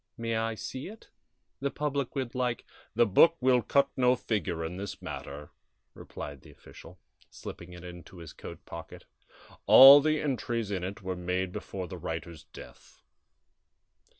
[0.17, 1.09] May I see it?
[1.59, 2.65] The public would like"
[2.95, 5.51] "The book will cut no figure in this matter,"
[5.93, 6.97] replied the official,
[7.29, 9.05] slipping it into his coat pocket;
[9.67, 13.03] "all the entries in it were made before the writer's death."